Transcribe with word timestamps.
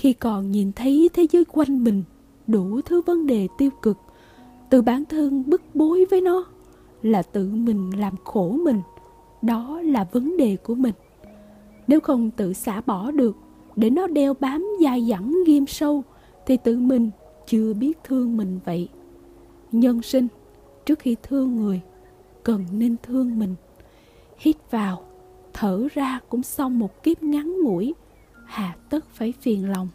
khi 0.00 0.12
còn 0.12 0.50
nhìn 0.50 0.72
thấy 0.72 1.10
thế 1.12 1.26
giới 1.30 1.44
quanh 1.44 1.84
mình 1.84 2.02
đủ 2.46 2.80
thứ 2.80 3.00
vấn 3.00 3.26
đề 3.26 3.48
tiêu 3.58 3.70
cực, 3.82 3.96
từ 4.70 4.82
bản 4.82 5.04
thân 5.04 5.44
bức 5.46 5.62
bối 5.74 6.04
với 6.10 6.20
nó, 6.20 6.44
là 7.02 7.22
tự 7.22 7.48
mình 7.52 7.90
làm 7.98 8.14
khổ 8.24 8.50
mình, 8.50 8.80
đó 9.42 9.80
là 9.84 10.08
vấn 10.12 10.36
đề 10.36 10.56
của 10.56 10.74
mình. 10.74 10.94
Nếu 11.86 12.00
không 12.00 12.30
tự 12.30 12.52
xả 12.52 12.80
bỏ 12.80 13.10
được, 13.10 13.36
để 13.76 13.90
nó 13.90 14.06
đeo 14.06 14.34
bám 14.40 14.66
dai 14.82 15.06
dẳng 15.10 15.34
ghim 15.46 15.66
sâu, 15.66 16.02
thì 16.46 16.56
tự 16.56 16.76
mình 16.76 17.10
chưa 17.46 17.74
biết 17.74 17.98
thương 18.04 18.36
mình 18.36 18.58
vậy. 18.64 18.88
Nhân 19.72 20.02
sinh, 20.02 20.28
trước 20.86 20.98
khi 20.98 21.16
thương 21.22 21.56
người, 21.56 21.80
cần 22.42 22.64
nên 22.72 22.96
thương 23.02 23.38
mình. 23.38 23.54
Hít 24.38 24.56
vào, 24.70 25.02
thở 25.52 25.88
ra 25.94 26.20
cũng 26.28 26.42
xong 26.42 26.78
một 26.78 27.02
kiếp 27.02 27.22
ngắn 27.22 27.62
ngủi 27.62 27.94
hà 28.50 28.76
tất 28.88 29.04
phải 29.14 29.32
phiền 29.40 29.70
lòng. 29.70 29.88